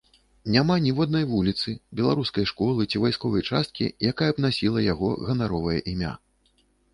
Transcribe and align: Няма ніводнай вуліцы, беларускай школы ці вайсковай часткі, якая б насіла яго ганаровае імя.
Няма 0.53 0.75
ніводнай 0.85 1.25
вуліцы, 1.33 1.73
беларускай 1.99 2.47
школы 2.51 2.87
ці 2.89 3.03
вайсковай 3.03 3.45
часткі, 3.49 3.91
якая 4.13 4.31
б 4.39 4.47
насіла 4.47 4.79
яго 4.87 5.13
ганаровае 5.29 5.79
імя. 5.95 6.13